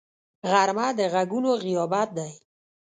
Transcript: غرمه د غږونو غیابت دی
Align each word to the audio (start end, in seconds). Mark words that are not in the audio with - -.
غرمه 0.49 0.87
د 0.97 0.99
غږونو 1.13 1.51
غیابت 1.63 2.09
دی 2.17 2.31